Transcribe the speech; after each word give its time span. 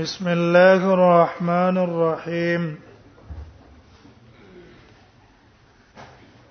بسم 0.00 0.28
الله 0.28 0.80
الرحمن 0.96 1.76
الرحيم 1.88 2.62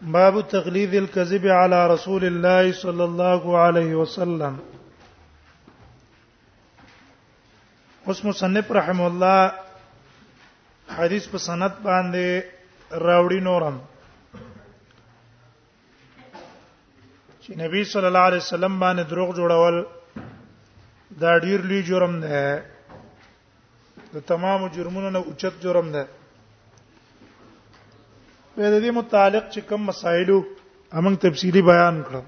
باب 0.02 0.36
تغليظ 0.49 0.94
الكذب 0.96 1.46
على 1.47 1.88
رسول 1.88 2.23
الله 2.29 2.71
صلى 2.83 3.04
الله 3.09 3.57
عليه 3.57 3.96
وسلم 3.96 4.54
اسم 8.12 8.27
مصنف 8.30 8.71
رحم 8.80 9.00
الله 9.02 9.44
حدیث 10.98 11.26
په 11.32 11.38
سند 11.46 11.73
باندې 11.88 13.00
راوړی 13.05 13.39
نورم 13.50 13.78
چې 17.39 17.52
نبی 17.64 17.84
صلی 17.94 18.05
الله 18.12 18.26
علیه 18.30 18.44
وسلم 18.46 18.80
باندې 18.86 19.04
دروغ 19.10 19.36
جوړول 19.36 19.86
دا 21.21 21.34
ډیر 21.46 21.60
لوی 21.70 21.82
جرم 21.89 22.20
دی 22.26 22.44
د 24.13 24.20
تمام 24.31 24.61
جرمونو 24.75 25.09
نه 25.15 25.20
اوچت 25.27 25.53
جرم 25.63 25.88
ده 25.95 26.03
په 28.55 28.61
دې 28.84 28.91
متعلق 28.99 29.43
چې 29.53 29.59
کوم 29.70 29.81
مسائلو 29.89 30.37
امنګ 30.99 31.15
تفصیلی 31.25 31.61
بیان 31.70 31.95
کړو 32.09 32.21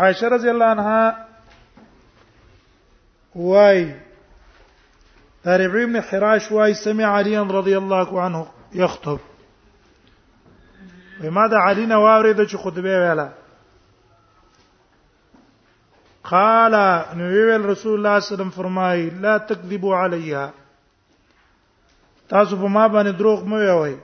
عائشہ 0.00 0.28
رضی 0.34 0.48
الله 0.54 0.68
عنها 0.76 1.02
وای 3.50 3.80
تاريب 5.48 5.74
ابن 5.82 5.96
حراش 6.10 6.44
وای 6.52 6.72
سمع 6.82 7.06
علي 7.20 7.34
رضی 7.58 7.74
الله 7.82 8.10
عنه 8.26 8.40
يخطب 8.84 9.18
وما 11.24 11.44
ده 11.54 11.58
علي 11.68 11.84
نو 11.92 12.00
اورید 12.06 12.38
چې 12.50 12.56
خطبه 12.66 12.94
ویله 13.04 13.28
قال 16.28 16.72
نو 17.18 17.24
ویل 17.30 17.64
رسول 17.70 17.94
الله 17.98 18.14
صلی 18.16 18.16
الله 18.16 18.16
علیه 18.16 18.26
وسلم 18.34 18.50
فرمای 18.50 19.10
لا 19.24 19.34
تکذبوا 19.48 19.94
علیها 20.04 20.44
تاسو 22.32 22.52
په 22.56 22.66
ما 22.76 22.84
باندې 22.94 23.12
دروغ 23.18 23.38
مه 23.50 23.58
وایئ 23.78 23.96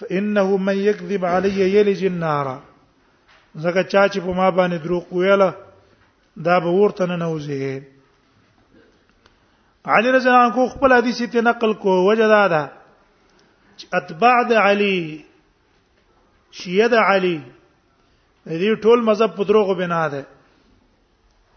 فانه 0.00 0.48
من 0.56 0.76
يكذب 0.88 1.22
علی 1.30 1.60
یلج 1.76 2.02
النار 2.10 2.46
زګه 3.58 3.82
چا 3.92 4.02
چې 4.08 4.18
په 4.18 4.32
ما 4.40 4.48
باندې 4.50 4.76
دروغ 4.84 5.04
ویله 5.12 5.50
دا 6.50 6.56
به 6.66 6.72
ورته 6.80 7.02
نه 7.06 7.16
نوځي 7.24 7.58
علی 9.86 10.12
رضی 10.12 10.26
الله 10.28 10.44
عنه 10.44 10.68
خپل 10.76 10.90
حدیث 10.98 11.18
ته 11.24 11.40
نقل 11.50 11.70
کو 11.72 11.94
وجدا 12.10 12.42
دا 12.56 12.62
اتباع 14.02 14.38
د 14.52 14.54
علی 14.68 14.96
شیعه 16.52 16.86
د 16.88 16.94
علی 17.10 17.38
دې 17.42 18.68
ټول 18.80 19.04
مذهب 19.12 19.30
په 19.42 19.46
دروغو 19.52 19.74
بنا 19.84 20.04
ده 20.08 20.22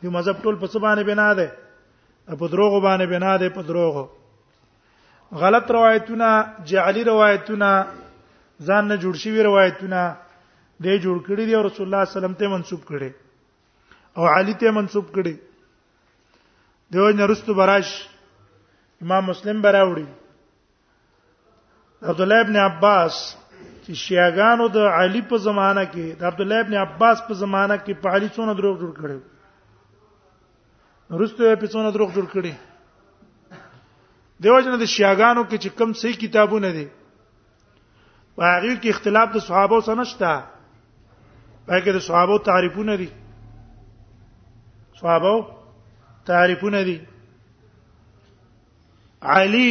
یو 0.04 0.10
مذهب 0.12 0.38
ټول 0.44 0.56
په 0.60 0.68
څه 0.72 0.80
باندې 0.84 1.04
بنا 1.12 1.30
ده 1.40 1.48
په 2.42 2.46
دروغ 2.52 2.72
باندې 2.88 3.06
بنا 3.14 3.34
ده 3.44 3.48
په 3.58 3.62
دروغ 3.70 3.94
غلط 5.42 5.66
روایتونه 5.78 6.28
جعلی 6.72 7.04
روایتونه 7.12 7.70
ځان 8.68 8.84
نه 8.92 8.96
جوړ 9.04 9.14
شوی 9.24 9.42
روایتونه 9.50 10.00
دې 10.84 10.96
جوړ 11.04 11.18
کړی 11.28 11.44
دی 11.50 11.54
او 11.58 11.64
رسول 11.68 11.86
الله 11.88 12.02
صلی 12.04 12.04
الله 12.04 12.04
علیه 12.08 12.20
وسلم 12.20 12.36
ته 12.42 12.46
منسوب 12.56 12.82
کړي 12.92 13.12
او 14.18 14.24
علی 14.38 14.54
ته 14.62 14.68
منسوب 14.78 15.06
کړي 15.18 15.34
دیو 16.94 17.08
نه 17.20 17.24
رستو 17.32 17.52
براش 17.58 17.90
امام 19.04 19.24
مسلم 19.32 19.58
براوړي 19.66 20.08
عبد 22.12 22.22
الله 22.28 22.40
ابن 22.46 22.56
عباس 22.68 23.14
چې 23.84 23.94
شیعاګانو 24.04 24.66
د 24.78 24.80
علی 25.02 25.22
په 25.34 25.38
زمانہ 25.50 25.84
کې 25.92 26.08
د 26.22 26.24
عبد 26.32 26.42
الله 26.46 26.60
ابن 26.66 26.74
عباس 26.86 27.18
په 27.28 27.34
زمانہ 27.46 27.74
کې 27.86 27.94
په 28.02 28.08
علی 28.18 28.30
څونه 28.38 28.52
دروغ 28.62 28.76
جوړ 28.86 28.94
کړو 29.02 29.22
نورسته 31.12 31.46
په 31.62 31.68
څونه 31.74 31.90
دروغ 31.94 32.10
جوړ 32.16 32.26
کړي 32.34 32.54
دیو 34.46 34.60
جن 34.66 34.74
د 34.82 34.86
شیاګانو 34.96 35.44
کې 35.50 35.58
چې 35.64 35.70
کم 35.78 35.90
صحیح 36.02 36.18
کتابونه 36.24 36.70
دي 36.78 36.86
واغیر 38.38 38.76
کې 38.82 38.90
اختلاف 38.94 39.28
د 39.34 39.38
صحابه 39.48 39.80
سره 39.88 39.96
نشته 40.02 40.30
بلکې 41.68 41.92
د 41.98 42.06
صحابه 42.10 42.38
تعریفونه 42.50 42.98
دي 43.02 43.10
صحابه 45.02 45.34
تعریفونه 46.32 46.84
دي 46.92 46.98
علی 49.34 49.68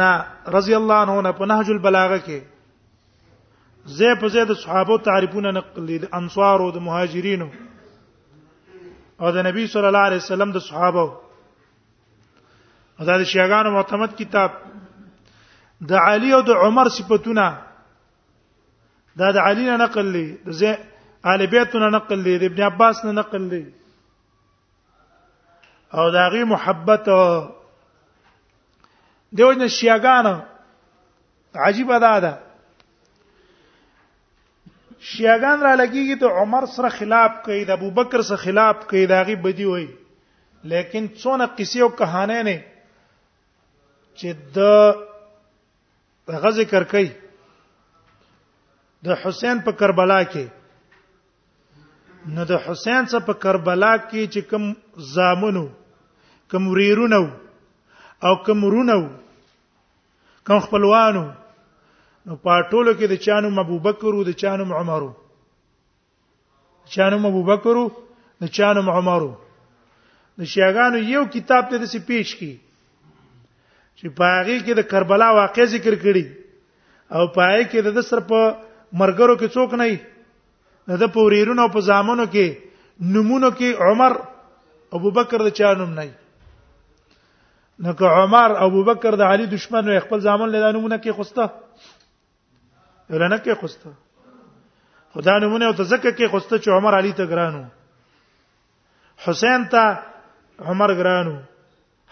نا 0.00 0.10
رضی 0.56 0.74
الله 0.78 0.98
عنه 1.04 1.20
نه 1.26 1.32
په 1.38 1.44
نهج 1.52 1.70
البلاغه 1.76 2.18
کې 2.26 2.38
زه 4.00 4.16
په 4.24 4.28
زه 4.36 4.44
د 4.52 4.60
صحابه 4.64 4.98
تعریفونه 5.12 5.50
نقل 5.60 5.86
دي 5.92 5.98
انصار 6.22 6.64
او 6.66 6.70
د 6.78 6.84
مهاجرینو 6.90 7.48
او 9.24 9.28
د 9.32 9.38
نبی 9.48 9.66
صلی 9.72 9.86
الله 9.90 10.06
علیه 10.08 10.22
وسلم 10.24 10.50
د 10.54 10.58
صحابه 10.68 11.00
او 12.96 13.02
د 13.08 13.24
شیعاګانو 13.30 13.70
معتمد 13.76 14.10
کتاب 14.20 14.50
د 15.92 16.02
علی 16.10 16.30
او 16.38 16.40
د 16.48 16.58
عمر 16.64 16.86
صفاتونه 16.96 17.46
دا 19.20 19.28
د 19.36 19.46
علی 19.48 19.64
نه 19.70 19.76
نقل 19.84 20.06
لري 20.16 20.28
د 20.48 20.58
زه 20.60 20.70
آل 21.34 21.42
بیت 21.54 21.72
نه 21.82 21.88
نقل 21.96 22.18
لري 22.26 22.36
د 22.42 22.44
ابن 22.50 22.60
عباس 22.70 22.96
نه 23.04 23.10
نقل 23.20 23.42
لري 23.50 23.68
او 25.98 26.04
دا 26.18 26.24
غي 26.36 26.44
محبت 26.54 27.06
دیوژن 29.36 29.62
شیعاګانو 29.68 30.34
عجیب 31.66 31.88
ادا 31.96 32.14
ده 32.26 32.34
شیعاګان 35.10 35.58
را 35.66 35.72
لګیږي 35.80 36.16
ته 36.20 36.28
عمر 36.40 36.64
سره 36.74 36.88
خلاف 36.98 37.30
کوي 37.46 37.62
د 37.70 37.72
ابوبکر 37.78 38.20
سره 38.28 38.38
خلاف 38.44 38.74
کوي 38.92 39.04
داغي 39.10 39.36
بدی 39.46 39.66
وای 39.72 39.86
لیکن 40.72 41.02
څونه 41.22 41.44
قصې 41.58 41.80
او 41.84 41.90
کہانی 41.98 42.40
نه 42.48 42.58
چې 44.20 44.28
د 44.56 44.58
غزه 46.44 46.50
ذکر 46.60 46.82
کوي 46.94 47.10
د 49.08 49.10
حسین 49.24 49.56
په 49.68 49.72
کربلا 49.82 50.20
کې 50.32 50.46
نو 52.36 52.42
د 52.52 52.54
حسین 52.66 53.02
څخه 53.10 53.22
په 53.28 53.34
کربلا 53.46 53.92
کې 54.08 54.22
چې 54.34 54.40
کوم 54.50 54.64
زامنو 55.14 55.66
کوم 56.50 56.64
ریرونو 56.80 57.22
او 58.28 58.32
کوم 58.48 58.60
رونو 58.72 58.98
کوم 60.46 60.58
خپلوانو 60.68 61.24
نو 62.26 62.34
پټولو 62.44 62.92
کې 62.98 63.06
د 63.12 63.20
چانو 63.24 63.48
ابو 63.62 63.78
بکر 63.86 64.12
او 64.18 64.24
د 64.28 64.34
چانو 64.42 64.66
عمر 64.78 65.02
چانو 66.94 67.18
ابو 67.30 67.42
بکر 67.50 67.76
او 67.80 67.88
د 68.44 68.52
چانو 68.58 68.84
عمر 68.98 69.24
د 70.42 70.48
شیاګانو 70.52 70.98
یو 71.14 71.24
کتاب 71.34 71.66
ته 71.72 71.76
د 71.82 71.90
سی 71.92 71.98
پیچ 72.06 72.30
کی 72.38 72.52
چې 73.98 74.16
پاغي 74.20 74.56
کې 74.64 74.72
د 74.78 74.88
کربلا 74.92 75.28
واقع 75.40 75.64
ذکر 75.74 75.96
کړي 76.02 76.24
او 77.18 77.26
پای 77.36 77.64
کې 77.70 77.94
د 77.98 78.06
سر 78.10 78.20
په 78.32 78.40
مرګرو 79.02 79.36
کې 79.42 79.54
څوک 79.54 79.74
نه 79.82 80.98
د 81.02 81.12
پوریرونو 81.16 81.66
په 81.76 81.80
زامنو 81.90 82.24
کې 82.34 83.08
نمونو 83.16 83.50
کې 83.58 83.90
عمر 83.90 84.16
ابو 85.00 85.10
بکر 85.20 85.44
د 85.48 85.54
چانو 85.60 85.86
نه 85.92 86.06
نو 87.84 87.92
که 88.00 88.10
عمر 88.22 88.50
ابو 88.66 88.82
بکر 88.90 89.16
د 89.20 89.34
علی 89.34 89.46
دشمن 89.52 89.88
او 89.90 90.00
خپل 90.08 90.20
زامن 90.26 90.48
له 90.56 90.60
دانو 90.64 90.82
نه 90.88 90.96
کې 90.96 91.10
خوسته 91.20 91.48
ولنه 93.10 93.36
کې 93.38 93.54
خوسته 93.60 93.90
خدا 95.14 95.38
نمونه 95.44 95.66
او 95.66 95.72
تزکه 95.72 96.10
کې 96.16 96.26
خوسته 96.30 96.58
چې 96.58 96.68
عمر 96.76 96.94
علي 96.98 97.12
ته 97.12 97.26
ګرانو 97.26 97.64
حسین 99.26 99.66
ته 99.68 99.98
عمر 100.60 100.94
ګرانو 100.94 101.36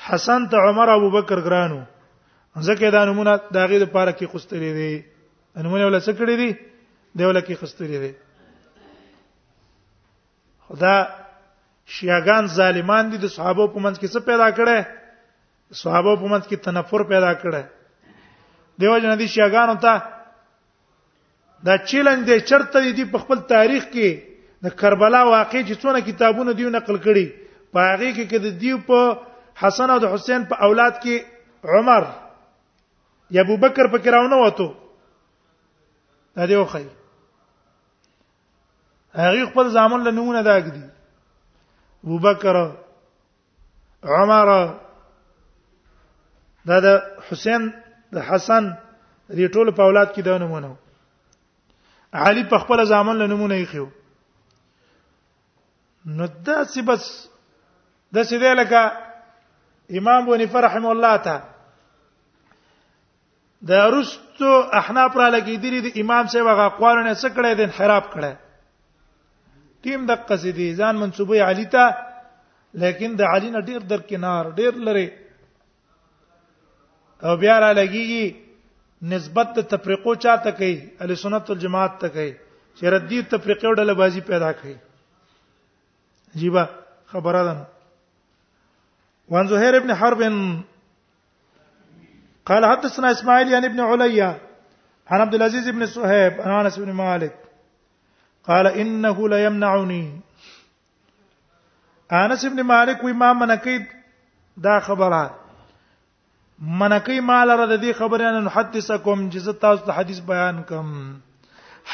حسن 0.07 0.49
ته 0.51 0.57
عمر 0.69 0.89
ابو 0.89 1.11
بکر 1.17 1.41
ګرانو 1.49 1.81
ځکه 2.59 2.91
دا 2.93 3.05
نمونه 3.09 3.41
داغه 3.57 3.79
د 3.85 3.93
پاره 3.95 4.13
کې 4.13 4.25
خوسته 4.33 4.57
لري 4.57 4.93
نمونه 5.57 5.85
ولا 5.87 6.01
څه 6.01 6.13
کړی 6.21 6.37
دي 6.37 6.57
دی 7.17 7.25
ولا 7.25 7.41
کې 7.41 7.53
خوسته 7.59 7.85
لري 7.85 8.13
خدا 10.69 10.95
شیعاګان 11.87 12.47
ظالمان 12.47 13.11
دي 13.11 13.19
د 13.19 13.27
صحابه 13.37 13.67
په 13.69 13.81
منځ 13.85 13.97
کې 13.99 14.09
څه 14.15 14.21
پیدا 14.31 14.49
کړي 14.51 14.79
صحابه 15.83 16.17
په 16.17 16.27
منځ 16.33 16.45
کې 16.49 16.57
تنفر 16.67 17.03
پیدا 17.13 17.33
کړي 17.41 17.65
دیو 18.81 18.99
جن 18.99 19.19
دي 19.19 19.27
شیعاګانو 19.29 19.81
ته 19.81 20.22
دا 21.67 21.77
چیلنج 21.89 22.21
دی 22.31 22.39
چرته 22.51 22.79
دی 22.97 23.05
په 23.13 23.19
خپل 23.23 23.39
تاریخ 23.55 23.85
کې 23.85 24.31
د 24.65 24.75
کربلا 24.81 25.23
واقع 25.29 25.61
چې 25.63 25.75
څونه 25.83 26.01
کتابونه 26.09 26.53
دیو 26.59 26.71
نقل 26.79 26.97
کړي 27.05 27.27
په 27.75 27.79
هغه 27.89 28.09
کې 28.17 28.25
کې 28.31 28.39
د 28.45 28.59
دیو 28.63 28.79
په 28.89 29.15
حسن 29.63 29.91
او 29.95 29.99
د 30.05 30.13
حسین 30.15 30.45
په 30.51 30.57
اولاد 30.67 30.95
کې 31.05 31.73
عمر 31.79 32.05
یا 33.37 33.43
ابو 33.47 33.57
بکر 33.67 33.91
په 33.95 33.99
کراونه 34.07 34.37
وته 34.43 34.69
دا 36.37 36.47
دی 36.53 36.63
خو 36.75 36.79
هغه 39.23 39.47
خپل 39.53 39.73
ځامن 39.79 40.01
له 40.09 40.19
نمونه 40.19 40.43
دا 40.51 40.61
کړي 40.61 40.83
ابو 42.05 42.19
بکر 42.19 42.57
عمر 44.15 44.47
دا 46.71 46.77
د 46.87 47.01
حسین 47.31 47.69
د 48.15 48.19
حسن 48.29 48.65
دې 49.31 49.47
ټول 49.55 49.71
په 49.77 49.83
اولاد 49.89 50.09
کې 50.15 50.23
دا 50.31 50.39
نمونه 50.45 50.67
وو 50.71 50.77
علي 52.15 52.45
په 52.45 52.59
خپل 52.59 52.85
ځامن 52.87 53.17
له 53.19 53.27
نمونه 53.27 53.55
یې 53.57 53.67
خيو 53.71 53.87
نو 56.17 56.27
دا 56.47 56.65
سی 56.75 56.83
بس 56.83 57.05
د 58.15 58.23
سی 58.29 58.39
دی 58.39 58.55
لکه 58.55 58.81
امام 59.99 60.25
بونی 60.25 60.47
فرحم 60.47 60.87
الله 60.87 61.17
تا 61.29 61.37
د 63.69 63.73
ارستو 63.87 64.53
احناف 64.81 65.17
را 65.17 65.29
لګیدلی 65.31 65.81
د 65.93 66.01
امام 66.01 66.27
صاحب 66.35 66.47
هغه 66.47 66.69
قوانونه 66.69 67.15
څه 67.15 67.29
کړی 67.35 67.55
دین 67.57 67.71
خراب 67.79 68.05
کړی 68.13 68.33
تیم 69.83 70.07
د 70.07 70.11
قصیدی 70.29 70.75
ځان 70.77 70.97
منسوبه 71.03 71.45
علی 71.51 71.65
ته 71.77 71.91
لیکن 72.85 73.15
د 73.17 73.23
علی 73.23 73.51
نه 73.51 73.61
ډیر 73.61 73.79
در 73.79 74.01
کنار 74.11 74.51
ډیر 74.61 74.75
لري 74.89 75.11
او 77.23 77.37
بیا 77.37 77.59
را 77.61 77.73
لګیږي 77.73 78.42
نسبت 79.11 79.49
د 79.57 79.61
تفریقو 79.71 80.15
چاته 80.25 80.51
کوي 80.59 80.75
ال 81.05 81.15
سنت 81.23 81.45
والجماعت 81.51 81.93
ته 82.03 82.09
کوي 82.17 82.31
چې 82.77 82.85
ردی 82.95 83.23
تفریقو 83.33 83.73
ډله 83.79 83.93
بازی 84.01 84.21
پیدا 84.29 84.51
کوي 84.59 84.75
جیبا 86.43 86.65
خبره 87.15 87.41
ده 87.49 87.57
وان 89.35 89.49
زهير 89.55 89.77
ابن 89.81 89.91
حرب 90.03 90.21
قال 92.53 92.65
حدثنا 92.69 93.11
اسماعيل 93.19 93.53
يعني 93.53 93.67
ابن 93.73 93.81
عليا 93.89 94.31
عن 95.15 95.21
عبد 95.27 95.35
العزيز 95.41 95.69
بن 95.69 95.87
صهيب 95.99 96.41
عن 96.47 96.57
انس 96.65 96.79
بن 96.87 96.93
مالك 96.93 97.37
قال 98.51 98.67
انه 98.73 99.29
لا 99.35 99.45
يمنعني 99.45 100.03
انس 102.25 102.45
بن 102.47 102.61
مالك 102.73 103.05
وما 103.05 103.33
منكيد 103.43 103.87
دا 104.57 104.81
خبره 104.91 105.23
منکی 106.63 107.21
مال 107.29 107.51
را 107.51 107.67
د 107.67 107.81
دې 107.83 107.93
خبره 107.99 108.25
ان 108.39 108.47
حدیثکم 108.57 109.29
جز 109.35 109.49
تاسو 109.61 109.85
ته 109.87 109.93
حدیث 109.99 110.21
بیان 110.29 110.63
کم 110.69 110.93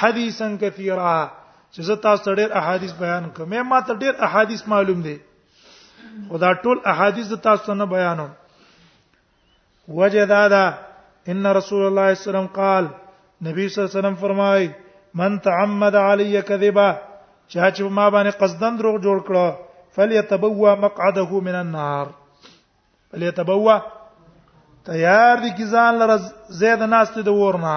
حدیثا 0.00 0.48
کثیرا 0.60 1.14
جز 1.76 1.90
تاسو 2.02 2.34
ډیر 2.40 2.50
احادیث 2.62 2.92
بیان 2.98 3.28
کم 3.36 3.50
مې 3.50 3.60
ما 3.70 3.80
ته 3.86 3.94
ډیر 4.04 4.14
احادیث 4.28 4.66
معلوم 4.74 5.00
دي 5.08 5.16
خدا 6.32 6.52
ټول 6.66 6.84
احادیث 6.94 7.28
د 7.30 7.40
تاسو 7.48 7.74
نه 7.80 7.84
بیانو 7.94 8.28
وجدادا 10.00 10.64
ان 11.34 11.46
رسول 11.58 11.86
الله 11.86 12.06
صلی 12.06 12.06
الله 12.06 12.10
علیه 12.10 12.22
وسلم 12.30 12.46
قال 12.60 12.84
نبی 13.42 13.68
صلی 13.68 13.80
الله 13.80 13.90
علیه 13.90 13.98
وسلم 14.00 14.14
فرمای 14.26 14.70
من 15.20 15.38
تعمد 15.50 15.94
علی 16.06 16.32
کذبا 16.48 16.90
چا 17.48 17.70
چې 17.70 17.80
ما 18.00 18.10
باندې 18.16 18.36
قصدن 18.40 18.76
دروغ 18.78 19.00
جوړ 19.04 19.28
کړو 19.28 19.52
فلیتبوا 19.98 20.74
مقعده 20.88 21.40
من 21.48 21.54
النار 21.66 22.06
فلیتبوا 23.10 23.78
تیار 24.86 25.36
دي 25.42 25.50
کی 25.56 25.64
ځان 25.72 25.92
لره 25.98 26.16
زید 26.60 26.82
ناست 26.82 27.18
د 27.24 27.28
ورنا 27.28 27.74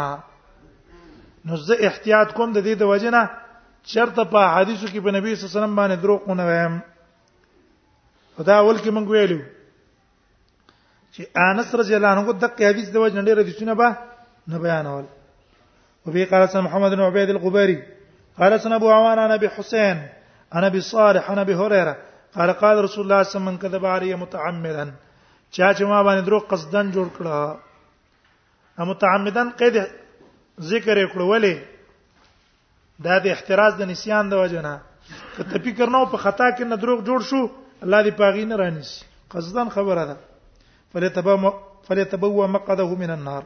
نو 1.46 1.56
زه 1.68 1.74
احتیاط 1.88 2.30
کوم 2.38 2.50
د 2.54 2.58
دې 2.68 2.74
د 2.78 2.84
وجنه 2.92 3.22
چرته 3.92 4.24
په 4.34 4.40
حدیثو 4.56 4.88
کې 4.94 5.00
په 5.06 5.12
نبی 5.18 5.30
صلی 5.36 5.42
الله 5.42 5.52
علیه 5.52 5.60
وسلم 5.60 5.76
باندې 5.80 5.96
دروغ 6.04 6.22
نه 6.40 6.46
وایم 6.50 6.74
خدا 8.38 8.56
اول 8.62 8.78
کې 8.78 8.90
مونږ 8.98 9.08
ویلو 9.12 9.40
چې 11.14 11.22
انس 11.36 11.76
رضی 11.82 11.96
الله 11.96 12.08
عنه 12.08 12.34
د 12.34 12.46
حدیث 12.70 12.90
د 12.92 12.96
وجنه 13.04 13.22
ډېر 13.28 13.38
حدیثونه 13.44 13.74
به 13.82 13.90
نه 14.48 14.58
بیانول 14.60 15.06
وبي 16.06 16.26
قال 16.26 16.50
سن 16.50 16.60
محمد 16.60 16.92
بن 16.92 17.02
عبيد 17.02 17.30
الغباري 17.30 17.80
قال 18.38 18.60
سن 18.62 18.74
ابو 18.74 18.92
عوان 18.92 19.20
انا 19.20 19.34
ابي 19.34 19.50
حسين 19.50 19.98
انا 20.56 20.68
ابي 20.68 20.82
صالح 20.82 21.32
انا 21.32 21.42
ابي 21.42 21.56
هريره 21.56 21.98
قال 22.36 22.54
قال 22.54 22.84
رسول 22.84 23.04
الله 23.04 23.22
صلى 23.22 23.22
الله 23.22 23.22
عليه 23.22 23.30
وسلم 23.30 23.46
من 23.46 23.58
كذب 23.58 23.86
علي 23.86 24.16
متعمدا 24.16 24.86
چا 25.52 25.72
چې 25.74 25.84
ما 25.88 26.04
باندې 26.08 26.24
درو 26.26 26.40
قصدن 26.52 26.92
جوړ 26.96 27.08
کړه 27.18 27.38
ا 28.82 28.84
متعمدن 28.90 29.50
قید 29.60 29.76
ذکر 30.72 30.98
کړو 31.12 31.24
ولې 31.32 31.56
دا 33.08 33.18
د 33.24 33.28
احتراز 33.36 33.74
د 33.80 33.84
نسیان 33.92 34.30
د 34.32 34.40
وجه 34.44 34.62
نه 34.68 34.80
که 35.38 35.44
ته 35.54 35.60
فکر 35.66 35.90
نه 35.96 36.06
په 36.14 36.18
خطا 36.26 36.48
کې 36.56 36.66
نه 36.72 36.76
دروغ 36.84 37.04
جوړ 37.10 37.20
شو 37.30 37.40
الله 37.84 38.04
دې 38.04 38.12
پاغي 38.22 38.46
نه 38.46 38.56
رانیسي 38.56 39.06
قصدن 39.34 39.70
خبره 39.76 40.06
ده 40.12 40.16
فليتبوا 40.96 41.52
فليتبوا 41.90 42.48
مقده 42.56 42.88
من 43.04 43.10
النار 43.16 43.44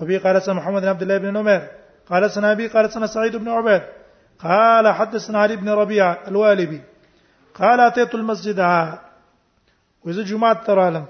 وبي 0.00 0.18
قال 0.24 0.38
سمع 0.46 0.56
محمد 0.60 0.82
بن 0.86 0.94
عبد 0.94 1.02
الله 1.02 1.18
بن 1.24 1.36
عمر 1.36 1.62
قال 2.12 2.30
سنا 2.32 2.50
ابي 2.56 2.68
قال 2.72 2.90
سنا 2.92 3.06
سعيد 3.14 3.36
بن 3.36 3.48
عبيد 3.48 3.82
قال 4.42 4.88
حدثنا 5.00 5.38
علي 5.42 5.56
بن 5.60 5.68
ربيعه 5.68 6.18
الوالبي 6.30 6.80
قال 7.58 7.80
اتيت 7.86 8.14
المسجد 8.14 8.60
وزه 10.04 10.22
جمعه 10.22 10.64
ترالم 10.64 11.06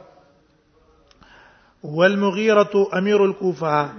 والمغيره 1.82 2.88
امير 2.98 3.24
الكوفه 3.24 3.92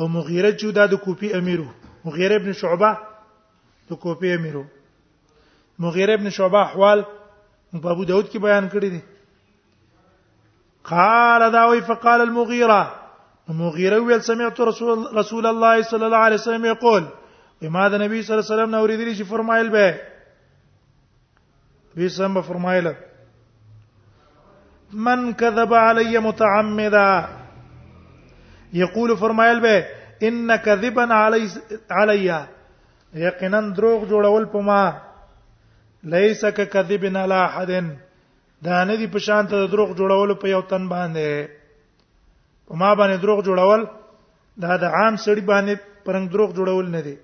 او 0.00 0.08
مغيره 0.08 0.50
جوده 0.50 0.86
د 0.86 0.94
کوفي 0.94 1.38
اميرو 1.38 1.66
مغيره 2.04 2.34
ابن 2.36 2.52
شعبه 2.52 2.98
د 3.90 3.94
کوفي 3.94 4.34
اميرو 4.34 4.64
مغيره 5.78 6.14
ابن 6.14 6.30
شعبه 6.30 6.62
احوال 6.62 7.04
په 7.82 7.90
ابو 7.90 8.04
داود 8.04 8.26
کې 8.30 8.38
بیان 8.42 8.68
کړی 8.72 8.88
دي 8.94 9.00
قال 10.84 11.50
داوي 11.52 11.80
فقال 11.80 12.20
المغيره 12.20 13.00
المغيره 13.50 13.98
ویل 14.00 14.22
سمعت 14.22 14.60
رسول 14.60 15.16
رسول 15.16 15.46
الله 15.46 15.82
صلى 15.82 16.06
الله 16.06 16.16
عليه 16.16 16.36
وسلم 16.36 16.64
يقول 16.66 17.04
بما 17.62 17.88
ده 17.88 17.98
نبی 17.98 18.22
صلی 18.22 18.34
الله 18.34 18.44
عليه 18.44 18.54
وسلم 18.54 18.70
نو 18.74 18.84
ورېدلی 18.84 19.18
چې 19.18 19.22
فرمایل 19.32 19.68
به 19.68 20.00
به 21.96 22.08
سم 22.08 22.40
فرمایله 22.42 22.94
من 24.94 25.32
کذب 25.38 25.74
علی 25.74 26.18
متعمدا 26.24 27.20
یقول 28.72 29.14
فرمایل 29.16 29.60
به 29.60 29.82
ان 30.28 30.50
کذبا 30.64 31.06
علی 31.26 31.46
علی 32.02 32.26
یقینا 33.26 33.60
دروغ 33.76 34.04
جوړول 34.08 34.44
په 34.52 34.58
ما 34.68 34.78
لیس 36.14 36.44
ک 36.56 36.64
کذبن 36.72 37.16
علی 37.16 37.34
احد 37.34 37.70
دا 38.64 38.84
نه 38.84 38.96
دی 38.96 39.06
په 39.16 39.18
شان 39.26 39.46
ته 39.46 39.66
دروغ 39.72 39.90
جوړول 39.96 40.34
په 40.44 40.48
یو 40.48 40.60
تن 40.60 40.88
باندې 40.88 41.48
په 42.70 42.74
ما 42.82 42.94
باندې 42.94 43.20
دروغ 43.26 43.44
جوړول 43.44 43.86
دا 44.62 44.76
د 44.84 44.96
عام 44.98 45.16
سړي 45.16 45.40
باندې 45.52 45.76
پرنګ 46.06 46.28
دروغ 46.32 46.54
جوړول 46.56 46.88
نه 46.96 47.00
دی 47.08 47.16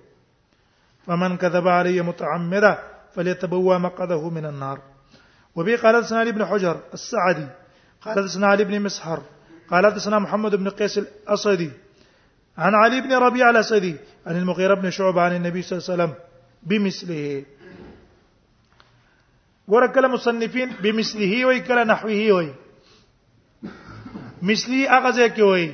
فمن 1.05 1.37
كذب 1.37 1.67
علي 1.77 2.01
متعمدا 2.11 2.75
فليتبوأ 3.15 3.77
مقعده 3.87 4.29
من 4.39 4.45
النار 4.51 4.79
وبي 5.55 5.75
قال 5.75 6.03
سنال 6.09 6.27
ابن 6.27 6.45
حجر 6.51 6.75
السعدي 6.99 7.47
قال 8.01 8.15
حدثنا 8.15 8.47
علي 8.47 8.63
بن 8.63 8.81
مسحر 8.81 9.21
قال 9.69 9.85
حدثنا 9.85 10.19
محمد 10.19 10.55
بن 10.55 10.69
قيس 10.69 10.97
الأسدي 10.97 11.69
عن 12.57 12.75
علي 12.75 13.01
بن 13.01 13.13
ربيع 13.13 13.49
الأسدي 13.49 13.95
عن 14.25 14.37
المغيرة 14.37 14.73
بن 14.73 14.89
شعبة 14.91 15.21
عن 15.21 15.35
النبي 15.35 15.61
صلى 15.61 15.77
الله 15.79 15.91
عليه 15.91 15.93
وسلم 16.03 16.13
بمثله 16.63 17.43
كلام 19.67 20.05
المصنفين 20.11 20.69
بمثله 20.83 21.45
وی 21.45 21.59
کله 21.59 21.83
نحوه 21.83 22.11
وي 22.13 22.49
مثلي 24.41 24.87
هغه 24.89 25.27
كي 25.27 25.41
وي 25.41 25.73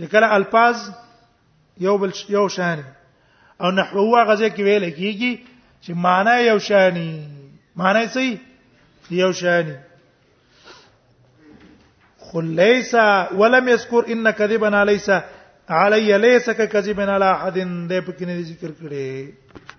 ذكر 0.00 0.24
الفاظ 0.36 0.76
یو 1.80 1.96
بل 1.98 2.12
یو 2.28 2.48
شان 2.48 2.84
او 3.60 3.70
نحوه 3.70 4.22
هغه 4.22 4.34
ځای 4.36 4.50
کې 4.50 4.60
ویل 4.60 4.90
کیږي 4.94 5.38
چې 5.86 5.90
معنی 5.92 6.46
یو 6.46 6.58
شانی 6.58 7.24
معنی 7.76 8.08
څه 8.08 8.38
یو 9.10 9.32
شانی 9.32 9.74
قل 12.34 12.44
ليس 12.44 12.96
ولم 13.34 13.68
يذكر 13.68 14.12
ان 14.12 14.30
كذبنا 14.30 14.84
ليس 14.84 15.10
علي 15.68 16.18
ليس 16.18 16.50
ككذبنا 16.50 17.18
لا 17.18 17.32
احد 17.32 17.58
ده 17.88 18.00
په 18.00 18.12
کې 18.18 18.24
نه 18.28 18.36
ذکر 18.50 18.70
کړي 18.80 19.78